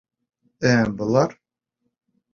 Ә 0.69 0.71
былар... 1.03 1.39